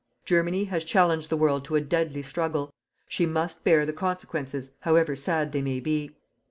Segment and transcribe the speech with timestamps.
[0.25, 2.73] Germany has challenged the world to a deadly struggle.
[3.07, 6.15] She must bear the consequences, however sad they may be.